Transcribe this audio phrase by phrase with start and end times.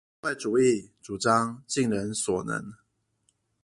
[0.23, 2.73] 社會主義主張盡人所能